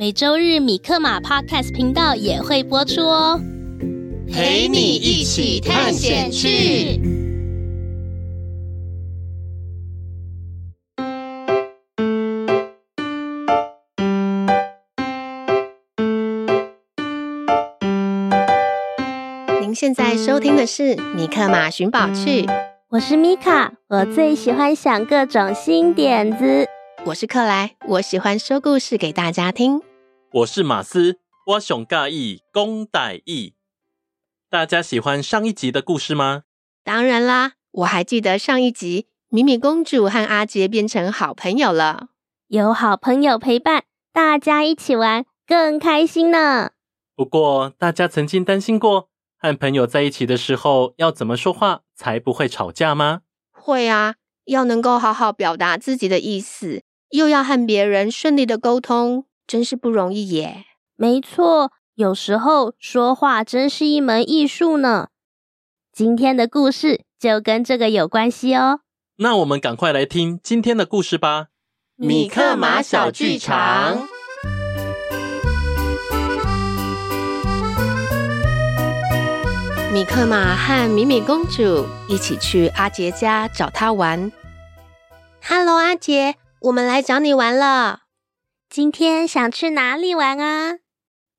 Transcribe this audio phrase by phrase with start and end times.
[0.00, 3.38] 每周日米克马 Podcast 频道也会播出哦，
[4.32, 6.98] 陪你一起探险去。
[19.60, 22.46] 您现在收听的是米克马寻宝趣，
[22.88, 26.66] 我是米卡，我最喜欢想各种新点子。
[27.04, 29.82] 我是克莱，我喜欢说故事给大家听。
[30.32, 32.08] 我是马斯，我上喜欢
[32.54, 33.54] 讲台语。
[34.48, 36.44] 大家喜欢上一集的故事吗？
[36.84, 42.10] 当然啦，我还记得上一集，米米公主和阿杰变成好朋友了。
[42.46, 46.70] 有好朋友陪伴，大家一起玩更开心呢。
[47.16, 53.22] 不过，大家曾经担心过，和朋友在一起的时候要怎么说话才不会吵架吗？
[53.50, 59.26] 会啊，要能够好好表达自己的意思，又要和别人顺利的沟通。
[59.50, 60.64] 真是不容易耶！
[60.94, 65.08] 没错，有时候说话真是一门艺术呢。
[65.92, 68.82] 今天的故事就跟这个有关系哦。
[69.16, 71.48] 那我们赶快来听今天的故事吧。
[71.96, 74.06] 米克马小剧场。
[79.92, 84.30] 米克马和米米公主一起去阿杰家找他玩。
[85.42, 88.02] Hello，阿杰，我们来找你玩了。
[88.70, 90.78] 今天想去哪里玩啊？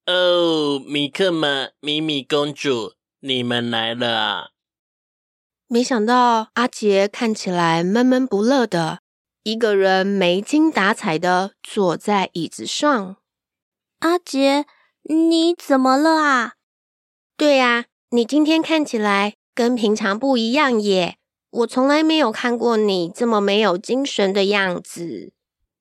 [0.06, 4.50] 哦，米克们、米米公主，你们来了啊！
[5.68, 9.00] 没想到阿杰看起来闷闷不乐的，
[9.44, 13.16] 一个人没精打采的坐在椅子上。
[14.00, 14.66] 阿杰，
[15.04, 16.56] 你怎么了啊？
[17.38, 21.16] 对呀，你今天看起来跟平常不一样耶！
[21.52, 25.32] 我从来没有看过你这么没有精神的样子。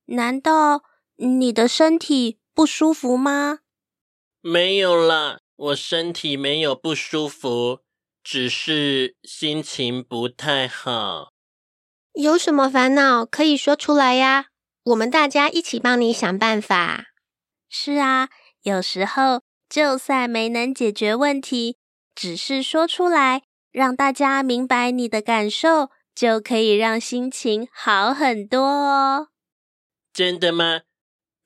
[0.07, 0.85] 难道？
[1.23, 3.59] 你的身体不舒服吗？
[4.41, 7.81] 没有啦，我身体没有不舒服，
[8.25, 11.33] 只是心情不太好。
[12.15, 14.47] 有什么烦恼可以说出来呀？
[14.85, 17.09] 我们大家一起帮你想办法。
[17.69, 18.31] 是啊，
[18.63, 21.77] 有时候就算没能解决问题，
[22.15, 29.29] 只是说出来，让大家明白你的感受，就可以让心情好很多哦。
[30.15, 30.81] 真的吗？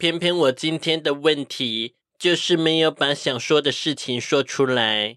[0.04, 5.16] 偏偏我今天的问题就是没有把想说的事情说出来。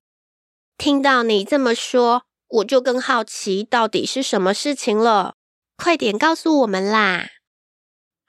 [0.77, 5.33] 听到你这么说，我就更好奇到底是什么事情了。
[5.75, 7.31] 快点告诉我们啦！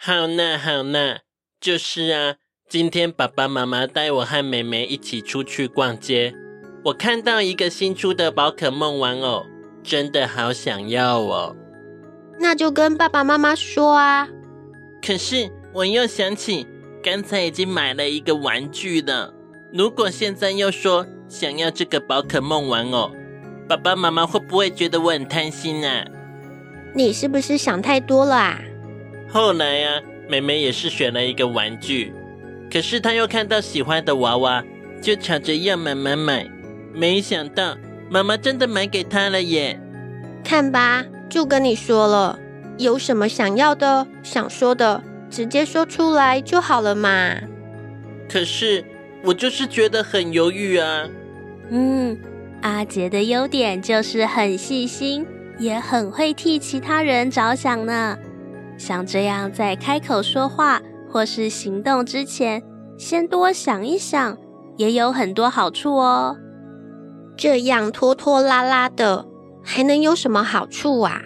[0.00, 1.20] 好那好那，
[1.60, 6.34] 就是啊，今天爸爸妈妈带我和妹妹一起出去逛街，
[6.86, 9.46] 我看到一个新出的宝可梦玩偶，
[9.84, 11.54] 真的好想要哦。
[12.40, 14.28] 那就跟爸爸妈妈说啊。
[15.00, 15.56] 可是。
[15.74, 16.66] 我又想起
[17.02, 19.32] 刚才已经买了一个玩具了，
[19.72, 23.10] 如果现在又说想要这个宝可梦玩偶，
[23.68, 26.04] 爸爸妈妈会不会觉得我很贪心啊？
[26.94, 28.58] 你是不是想太多了啊？
[29.28, 32.14] 后来啊，妹妹也是选了一个玩具，
[32.72, 34.64] 可是她又看到喜欢的娃娃，
[35.02, 36.48] 就吵着要买买买。
[36.94, 37.76] 没想到
[38.10, 39.78] 妈妈真的买给她了耶！
[40.42, 42.38] 看吧，就跟你说了，
[42.78, 45.04] 有什么想要的、想说的。
[45.30, 47.34] 直接说出来就好了嘛。
[48.28, 48.84] 可是
[49.24, 51.08] 我就是觉得很犹豫啊。
[51.70, 52.18] 嗯，
[52.62, 55.26] 阿杰的优点就是很细心，
[55.58, 58.16] 也很会替其他人着想呢。
[58.76, 60.80] 像这样在开口说话
[61.10, 62.62] 或是行动之前，
[62.96, 64.36] 先多想一想，
[64.76, 66.36] 也有很多好处哦。
[67.36, 69.26] 这样拖拖拉拉的，
[69.62, 71.22] 还能有什么好处啊？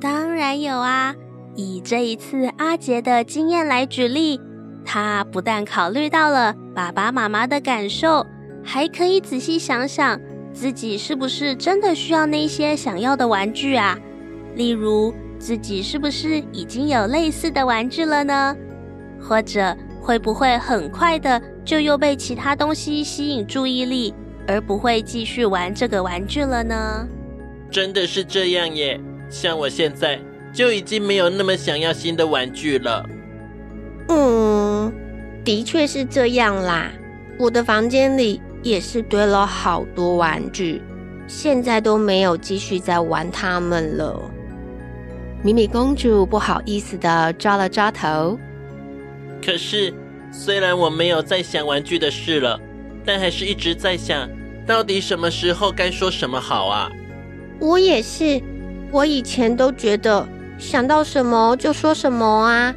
[0.00, 1.14] 当然有啊。
[1.56, 4.40] 以这一次阿杰的经验来举例，
[4.84, 8.26] 他不但考虑到了爸爸妈妈的感受，
[8.62, 10.20] 还可以仔细想想，
[10.52, 13.98] 自己是不是真的需要那些想要的玩具啊？
[14.56, 18.56] 例如，自己是不是已经有类似的玩具了呢？
[19.20, 24.12] 或者会不会很快的就又被其他东西吸引注意力，
[24.46, 27.08] 而不会继续玩这个玩具了呢？
[27.70, 29.00] 真的是这样耶！
[29.30, 30.20] 像我现在
[30.54, 33.04] 就已经没有那么想要新的玩具了。
[34.08, 34.92] 嗯，
[35.44, 36.90] 的确是这样啦。
[37.38, 40.80] 我的房间里也是堆了好多玩具，
[41.26, 44.30] 现在都没有继续在玩它们了。
[45.42, 48.38] 米米公主不好意思的抓了抓头。
[49.44, 49.92] 可是，
[50.30, 52.58] 虽然我没有再想玩具的事了，
[53.04, 54.28] 但还是一直在想，
[54.64, 56.88] 到底什么时候该说什么好啊？
[57.58, 58.40] 我也是，
[58.90, 60.26] 我以前都觉得
[60.58, 62.74] 想到什么就说什么啊，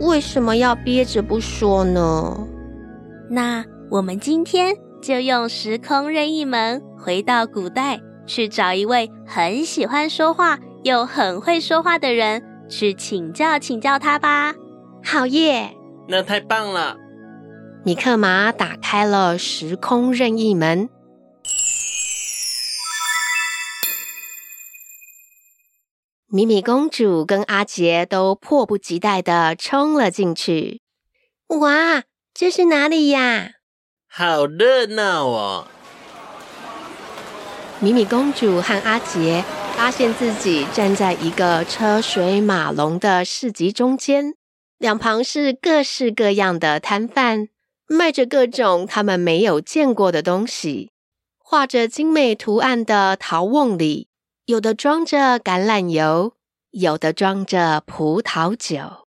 [0.00, 2.46] 为什么要憋着不说呢？
[3.30, 14.54] 那我们今天就用时空任意门回到古代，去找一位很喜欢说话又很会说话的人，去请教请教他吧。
[15.04, 15.74] 好耶！
[16.08, 16.96] 那太棒了！
[17.84, 20.88] 米克马打开了时空任意门，
[26.30, 30.82] 米米公主跟阿杰都迫不及待的冲了进去。
[31.46, 32.02] 哇，
[32.34, 33.52] 这是哪里呀？
[34.06, 35.66] 好热闹哦！
[37.80, 39.42] 米米公主和阿杰
[39.74, 44.34] 发现自己站在一个车水马龙的市集中间。
[44.76, 47.48] 两旁是各式各样的摊贩，
[47.86, 50.90] 卖着各种他们没有见过的东西。
[51.38, 54.07] 画着精美图案的陶瓮里，
[54.48, 56.32] 有的装着橄榄油，
[56.70, 59.06] 有的装着葡萄酒。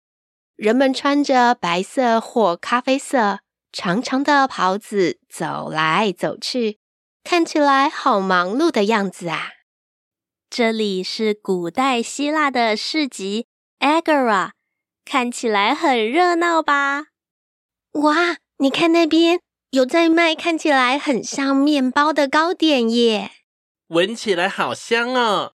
[0.54, 3.40] 人们穿着白色或咖啡色
[3.72, 6.78] 长长的袍子走来走去，
[7.24, 9.52] 看起来好忙碌的样子啊！
[10.50, 13.46] 这里是古代希腊的市集
[13.78, 14.50] Agora。
[15.06, 17.06] 看起来很热闹吧？
[17.92, 19.40] 哇，你看那边
[19.70, 23.30] 有在卖看起来很像面包的糕点耶！
[23.90, 25.54] 闻起来好香哦！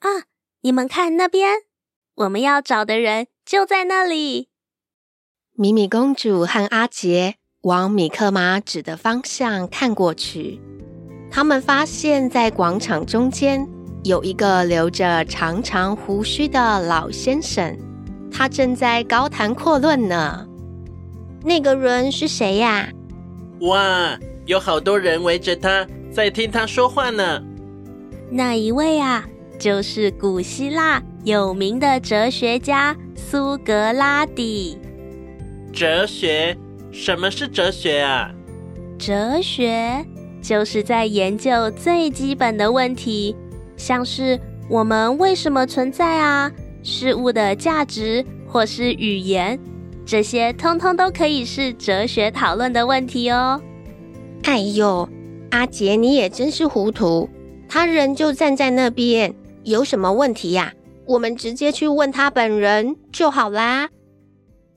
[0.00, 0.26] 啊，
[0.62, 1.58] 你们看那边，
[2.16, 4.48] 我们要找的人就在那里。
[5.54, 10.60] 米米公主和阿杰往米克马指的方向看过去，
[11.30, 13.64] 他们发现，在广场中间
[14.02, 17.78] 有一个留着长长胡须的老先生。
[18.32, 20.44] 他正在高谈阔论呢。
[21.44, 22.88] 那个人是谁呀？
[23.60, 27.42] 哇，有好多人围着他在听他说话呢。
[28.30, 29.26] 那一位啊，
[29.58, 34.78] 就是古希腊有名的哲学家苏格拉底。
[35.72, 36.56] 哲学？
[36.90, 38.30] 什么是哲学啊？
[38.98, 40.04] 哲学
[40.40, 43.36] 就是在研究最基本的问题，
[43.76, 46.50] 像是我们为什么存在啊？
[46.82, 49.58] 事物的价值，或是语言，
[50.06, 53.60] 这些通通都可以是哲学讨论的问题哦。
[54.44, 55.08] 哎呦，
[55.50, 57.28] 阿杰，你也真是糊涂！
[57.68, 59.34] 他人就站在那边，
[59.64, 60.74] 有什么问题呀？
[61.06, 63.88] 我们直接去问他本人就好啦。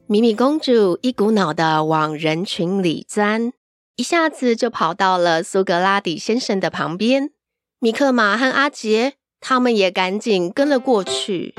[0.07, 3.51] 米米公主一股脑的往人群里钻，
[3.95, 7.31] 一下子就跑到了苏格拉底先生的旁边。
[7.79, 11.53] 米克马和阿杰他们也赶紧跟了过去。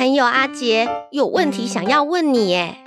[0.00, 2.82] 朋友阿杰有问题想要问你耶！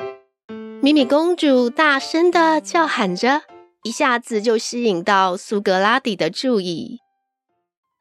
[0.81, 3.43] 米米公主大声的叫喊着，
[3.83, 7.01] 一下子就吸引到苏格拉底的注意。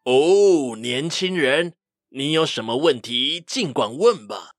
[0.05, 1.75] 哦，年轻人，
[2.09, 4.53] 你有什么问题，尽管问吧。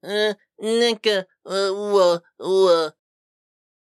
[0.00, 2.94] 嗯，那个，呃，我我……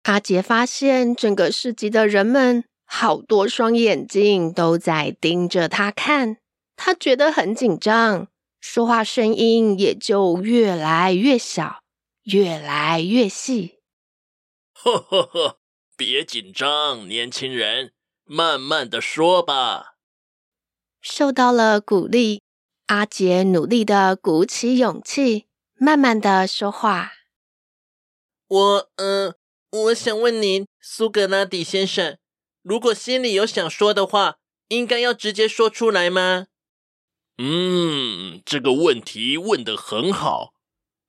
[0.02, 6.38] 阿杰发现整个市集的人们好多双眼睛都在盯着他看，
[6.76, 8.28] 他觉得很紧张。
[8.62, 11.84] 说话声音也就越来越小，
[12.24, 13.80] 越来越细。
[14.74, 15.60] 呵呵呵，
[15.98, 17.92] 别紧张，年轻人，
[18.24, 19.96] 慢慢的说吧。
[21.02, 22.44] 受到了鼓励，
[22.86, 27.14] 阿杰努力的鼓起勇气，慢慢的说话。
[28.48, 29.36] 我，嗯、呃，
[29.72, 32.20] 我想问您，苏格拉底先生，
[32.62, 34.38] 如果心里有想说的话，
[34.68, 36.46] 应该要直接说出来吗？
[37.38, 40.54] 嗯，这个问题问得很好。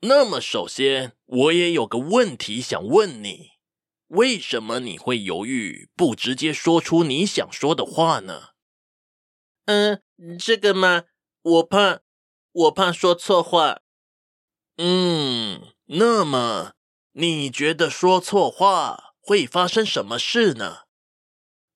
[0.01, 3.51] 那么，首先我也有个问题想问你：
[4.09, 8.51] 为什么你会犹豫不直接说出你想说的话呢？
[9.67, 10.03] 嗯，
[10.39, 11.05] 这个嘛，
[11.43, 12.01] 我怕，
[12.53, 13.81] 我怕说错话。
[14.77, 16.73] 嗯，那么
[17.13, 20.79] 你觉得说错话会发生什么事呢？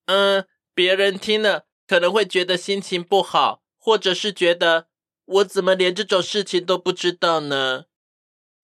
[0.07, 4.89] 嗯，别人听了可能会觉得心情不好，或者是觉得
[5.27, 7.85] 我怎么连这种事情都不知道呢？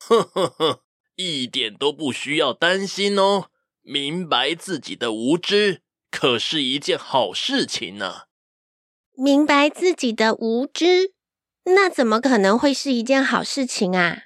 [0.00, 0.82] 呵呵呵，
[1.14, 3.48] 一点都不需要担心哦。
[3.82, 8.22] 明白自己的无知，可是一件好事情呢。
[9.12, 11.14] 明白自己的无知，
[11.66, 14.24] 那怎么可能会是一件好事情啊？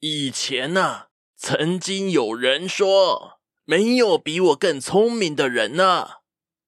[0.00, 6.08] 以前呢，曾经有人说，没有比我更聪明的人呢。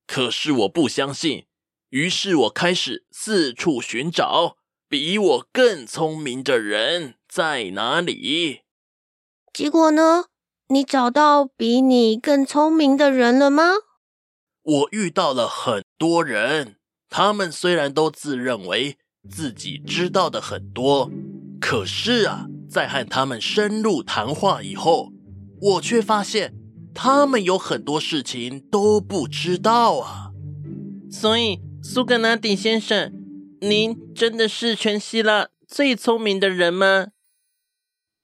[0.07, 1.47] 可是我不相信，
[1.93, 4.57] 于是我开始四处寻找
[4.89, 8.61] 比我更聪明的人在哪里。
[9.53, 10.25] 结果呢？
[10.69, 13.65] 你找到比你更聪明的人了吗？
[14.63, 16.77] 我遇到了很多人。
[17.11, 18.97] 他们虽然都自认为
[19.29, 21.11] 自己知道的很多，
[21.61, 25.13] 可是啊，在和他们深入谈话以后，
[25.61, 26.55] 我却发现
[26.95, 30.31] 他们有很多事情都不知道啊。
[31.11, 33.13] 所以，苏格拉底先生，
[33.61, 37.09] 您真的是全希腊最聪明的人吗？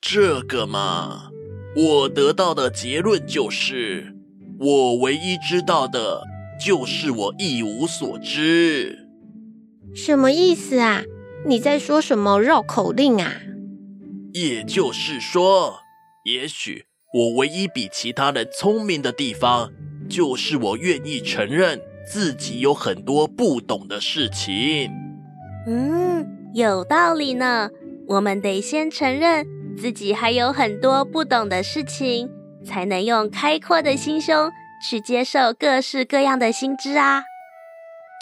[0.01, 1.31] 这个嘛，
[1.75, 4.15] 我得到的结论就是，
[4.61, 6.23] 我唯一知道的。
[6.65, 9.07] 就是我一无所知，
[9.95, 11.05] 什么意思啊？
[11.47, 13.43] 你在说什么绕口令啊？
[14.33, 15.79] 也就是说，
[16.25, 19.71] 也许我唯一比其他人聪明的地方，
[20.09, 24.91] 就是我愿意承认自己有很多不懂的事情。
[25.67, 27.69] 嗯，有道理呢。
[28.07, 29.47] 我们得先承认
[29.77, 32.31] 自己还有很多不懂的事情，
[32.65, 34.51] 才能用开阔的心胸。
[34.81, 37.25] 去接受各式各样的新知啊，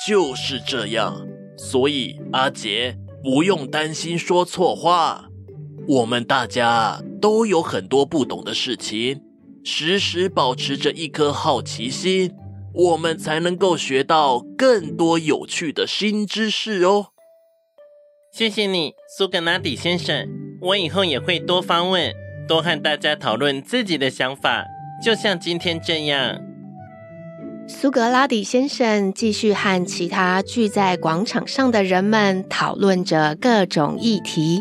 [0.08, 1.26] 就是这样。
[1.58, 5.26] 所以阿杰不用担心说错话。
[5.86, 9.20] 我们大家都有很多不懂的事情，
[9.64, 12.32] 时时保持着一颗好奇心，
[12.76, 17.06] 我们才能够学到更多有趣的新知识哦。
[18.30, 20.28] 谢谢你，苏格拉底先生。
[20.60, 22.12] 我以后也会多发问，
[22.46, 24.66] 多和大家讨论自己的想法。
[25.02, 26.38] 就像今天这样，
[27.66, 34.60] 苏格拉底先生继续和其他聚在广场上的人们讨论着各种议题。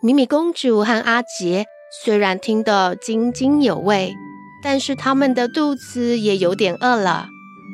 [0.00, 1.64] 米米公主和阿杰
[2.04, 4.14] 虽然听得津津有味，
[4.64, 7.28] 但是他们的肚子也有点饿了。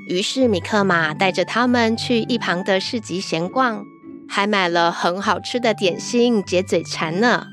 [0.09, 3.85] 于是米克马带着他们去一旁的市集闲逛，
[4.28, 7.47] 还买了很好吃的点心解嘴馋呢。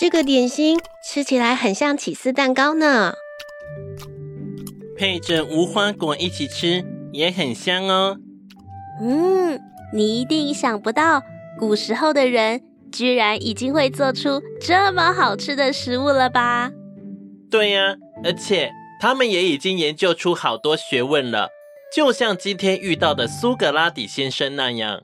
[0.00, 3.12] 这个点心吃起来很像起司蛋糕呢，
[4.96, 8.16] 配着无花果一起吃也很香哦。
[9.02, 9.60] 嗯，
[9.92, 11.22] 你一定想不到，
[11.58, 12.62] 古时候的人
[12.94, 16.70] 居然已经会做出这么好吃的食物了吧？
[17.50, 18.70] 对呀，而且
[19.00, 21.50] 他们也已经研究出好多学问了，
[21.94, 25.02] 就像今天遇到的苏格拉底先生那样。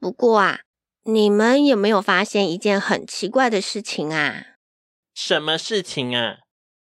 [0.00, 0.60] 不过啊。
[1.06, 4.56] 你们有没有发现一件很奇怪的事情啊？
[5.14, 6.38] 什么事情啊？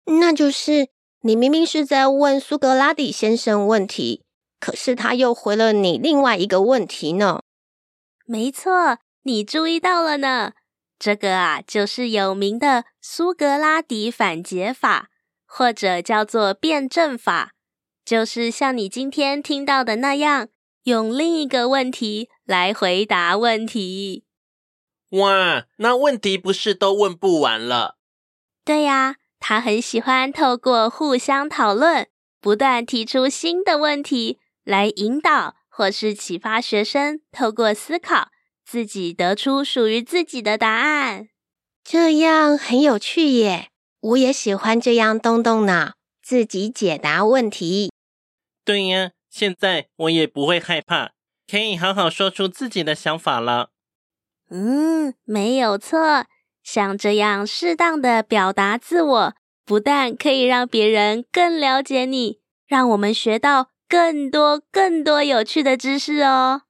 [0.06, 0.88] 那就是
[1.20, 4.24] 你明明是在问苏格拉底先生问题，
[4.58, 7.42] 可是他又回了你另外一个问题呢。
[8.26, 10.52] 没错，你注意到了呢。
[10.98, 15.08] 这个啊，就是有名的苏格拉底反詰法，
[15.46, 17.52] 或者叫做辩证法，
[18.04, 20.48] 就是像你今天听到的那样。
[20.84, 24.24] 用另一个问题来回答问题。
[25.10, 27.98] 哇，那问题不是都问不完了？
[28.64, 32.08] 对呀，他很喜欢透过互相讨论，
[32.40, 38.30] 不断提出新的问题来引导或是启发学生，透过思考
[38.70, 41.28] 自己得出属于自己的答案。
[41.82, 43.70] 这样很有趣耶！
[44.00, 47.92] 我也喜欢这样动动脑，自己解答问题。
[48.64, 49.10] 对呀。
[49.28, 51.12] 现在我也不会害怕，
[51.48, 53.70] 可以好好说出自己的想法了。
[54.50, 56.26] 嗯，没有错，
[56.64, 59.34] 像这样适当的表达自我，
[59.64, 66.62] 不但可以让别人更了解你，让我们学到更多更多有趣的知识哦。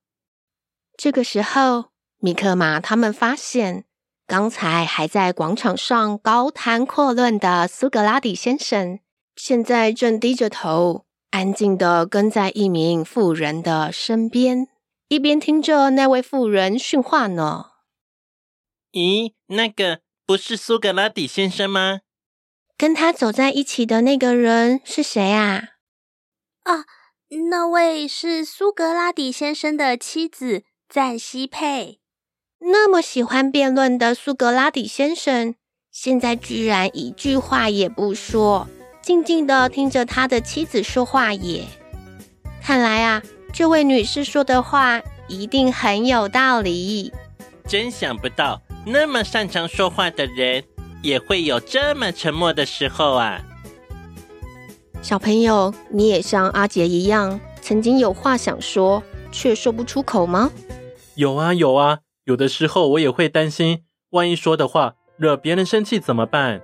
[0.99, 1.89] 这个时候，
[2.20, 3.84] 米克马他们发现，
[4.26, 9.00] 刚才还在广场上高谈阔论的苏格拉底先生，
[9.34, 11.06] 现在正低着头。
[11.30, 14.66] 安静的跟在一名妇人的身边，
[15.06, 17.66] 一边听着那位妇人训话呢。
[18.90, 22.00] 咦，那个不是苏格拉底先生吗？
[22.76, 25.68] 跟他走在一起的那个人是谁啊？
[26.64, 26.84] 啊，
[27.48, 32.00] 那位是苏格拉底先生的妻子赞西佩。
[32.62, 35.55] 那么喜欢辩论的苏格拉底先生，
[35.90, 38.69] 现在居然一句话也不说，
[39.00, 41.64] 静静地听着他的妻子说话也。
[42.62, 47.11] 看来啊，这位女士说的话一定很有道理。
[47.67, 50.62] 真想不到，那么擅长说话的人，
[51.02, 53.40] 也会有这么沉默的时候啊。
[55.00, 59.02] 小朋友，你也像阿杰一样，曾经有话想说，
[59.33, 60.50] 却说不出口吗？
[61.14, 62.00] 有啊，有啊。
[62.30, 66.62] 有的时候我也会担心，万一说的话惹别人生气怎么办？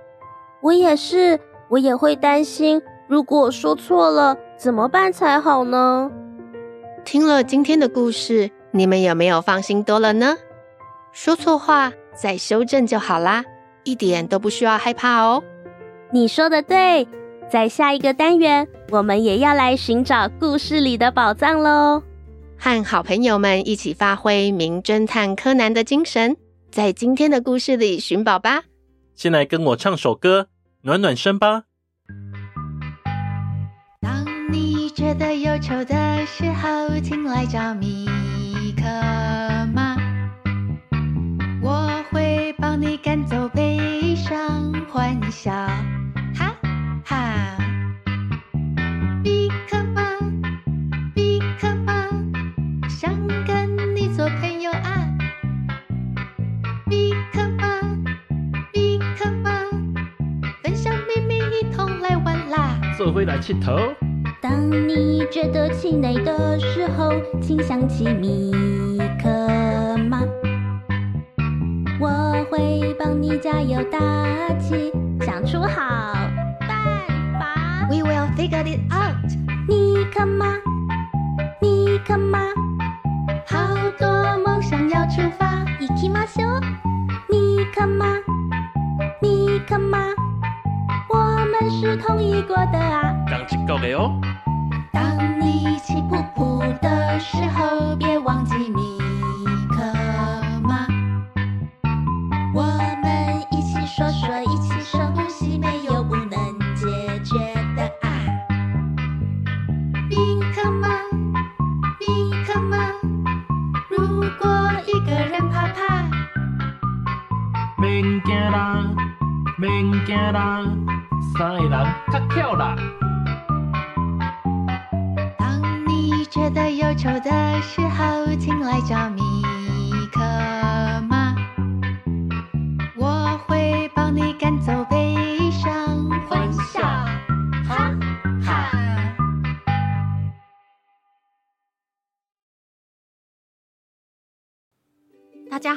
[0.61, 1.37] 我也是，
[1.69, 6.09] 我也会担心，如果说错了怎么办才好呢？
[7.03, 10.37] 听了今天的故事，你们有没有放心多了呢？
[11.11, 13.43] 说错话再修正就好啦，
[13.83, 15.43] 一点都不需要害怕哦。
[16.11, 17.05] 你说的对。
[17.49, 22.03] 在下一个单元，我们也要来寻找故事里的宝藏喽！
[22.59, 26.35] 和好朋友们一起发挥名侦探柯南的精神，
[26.71, 28.63] 在今天的故事里寻宝吧！
[29.15, 30.49] 先来跟我唱首歌，
[30.81, 31.63] 暖暖身吧。
[34.01, 38.05] 当你觉得忧愁的时候，请来找米
[38.75, 38.83] 可
[39.73, 39.95] 吗，
[41.61, 45.51] 我会帮你赶走悲伤，欢笑。
[63.17, 63.75] 回来气头。
[64.39, 68.51] 当你觉得气馁的时候，请想起米
[69.19, 70.21] 克马，
[71.99, 73.97] 我会帮你加油打
[74.59, 76.13] 气，想出好
[76.59, 76.69] 办
[77.39, 77.87] 法。
[77.89, 79.15] We will figure it out。
[79.67, 80.45] 米克马，
[81.59, 82.66] 米克马，好
[83.98, 85.64] 多梦想要出发。
[85.80, 86.60] 行きましょう。
[87.28, 88.06] 米克马，
[89.20, 89.98] 米克马。
[91.80, 94.20] 是同意过的啊，刚起够了哦。
[94.92, 95.78] 当你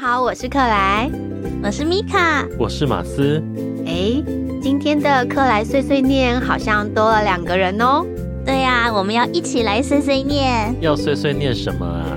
[0.01, 1.11] 好，我是克莱，
[1.63, 3.43] 我是米卡，我是马斯。
[3.85, 4.23] 哎。
[4.63, 8.03] 今天的克莱碎碎念好像多了两个人哦。
[8.47, 10.75] 对呀，我们要一起来碎碎念。
[10.81, 12.17] 要碎碎念什么啊？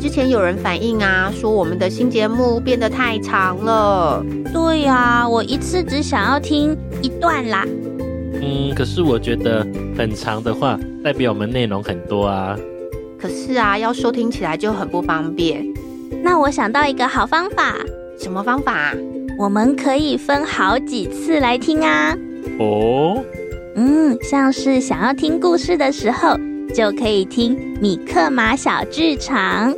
[0.00, 4.24] 之前有人反映啊，说我们的新节目变得太长了。
[4.50, 7.66] 对呀，我一次只想要听一段啦。
[8.40, 9.66] 嗯，可是我觉得
[9.98, 12.56] 很长的话，代表我们内容很多啊。
[13.20, 15.62] 可是啊，要收听起来就很不方便。
[16.22, 17.76] 那我想到一个好方法。
[18.18, 18.94] 什么方法？
[19.38, 22.16] 我们可以分好几次来听啊！
[22.58, 23.24] 哦，
[23.74, 26.36] 嗯，像是想要听故事的时候，
[26.74, 29.74] 就可以听米克马小剧场。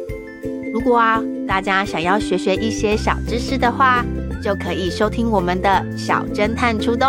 [0.73, 4.05] 如果啊，大家想要学学一些小知识的话，
[4.42, 7.09] 就可以收听我们的小侦探出动。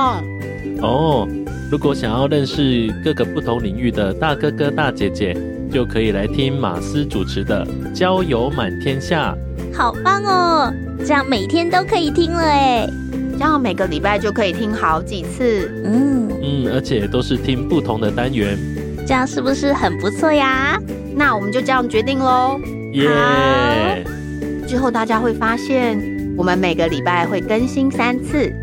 [0.81, 1.27] 哦，
[1.71, 5.35] 如果想要认识各个不同领域的大哥哥大姐姐，
[5.71, 9.35] 就可以来听马斯主持的《交友满天下》。
[9.77, 10.73] 好棒哦！
[10.99, 12.87] 这样每天都可以听了哎，
[13.33, 15.69] 这样每个礼拜就可以听好几次。
[15.83, 18.57] 嗯嗯，而且都是听不同的单元，
[19.05, 20.79] 这样是不是很不错呀？
[21.15, 22.59] 那我们就这样决定喽。
[22.93, 24.67] 耶 Yeah！
[24.67, 25.99] 之后大家会发现，
[26.37, 28.53] 我们每个礼拜会更新三次，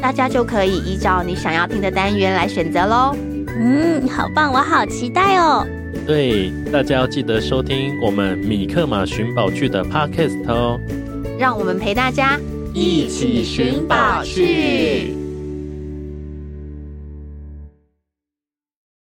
[0.00, 3.16] 大家就可以依照你想要听的单元来选择喽。
[3.48, 5.66] 嗯，好棒，我好期待哦。
[6.06, 10.80] 对，大家要记得收听我们米克马寻宝剧的 Podcast 哦。
[11.38, 12.38] 让我们陪大家
[12.74, 15.19] 一起寻宝去。